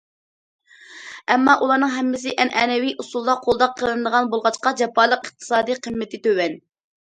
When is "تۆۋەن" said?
6.27-6.61